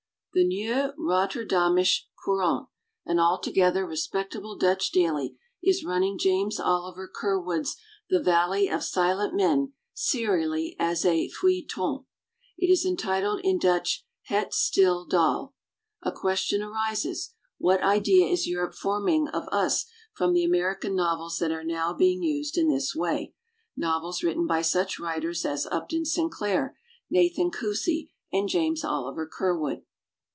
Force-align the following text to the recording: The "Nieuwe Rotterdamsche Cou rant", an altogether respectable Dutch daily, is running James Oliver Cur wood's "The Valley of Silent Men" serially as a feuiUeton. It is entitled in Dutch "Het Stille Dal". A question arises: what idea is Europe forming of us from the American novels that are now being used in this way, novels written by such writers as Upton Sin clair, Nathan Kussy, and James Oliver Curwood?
The 0.33 0.45
"Nieuwe 0.47 0.93
Rotterdamsche 0.97 2.03
Cou 2.23 2.39
rant", 2.39 2.67
an 3.05 3.19
altogether 3.19 3.85
respectable 3.85 4.55
Dutch 4.57 4.89
daily, 4.93 5.35
is 5.61 5.83
running 5.83 6.17
James 6.17 6.57
Oliver 6.57 7.11
Cur 7.13 7.37
wood's 7.37 7.75
"The 8.09 8.23
Valley 8.23 8.69
of 8.69 8.81
Silent 8.81 9.35
Men" 9.35 9.73
serially 9.93 10.77
as 10.79 11.03
a 11.03 11.29
feuiUeton. 11.29 12.05
It 12.57 12.67
is 12.71 12.85
entitled 12.85 13.41
in 13.43 13.59
Dutch 13.59 14.05
"Het 14.27 14.53
Stille 14.53 15.05
Dal". 15.05 15.53
A 16.01 16.13
question 16.13 16.61
arises: 16.63 17.33
what 17.57 17.83
idea 17.83 18.25
is 18.31 18.47
Europe 18.47 18.73
forming 18.75 19.27
of 19.27 19.49
us 19.49 19.85
from 20.13 20.31
the 20.31 20.45
American 20.45 20.95
novels 20.95 21.39
that 21.39 21.51
are 21.51 21.65
now 21.65 21.91
being 21.93 22.23
used 22.23 22.57
in 22.57 22.69
this 22.69 22.95
way, 22.95 23.33
novels 23.75 24.23
written 24.23 24.47
by 24.47 24.61
such 24.61 24.97
writers 24.97 25.43
as 25.45 25.65
Upton 25.65 26.05
Sin 26.05 26.29
clair, 26.29 26.77
Nathan 27.09 27.51
Kussy, 27.51 28.11
and 28.31 28.47
James 28.47 28.85
Oliver 28.85 29.27
Curwood? 29.27 29.81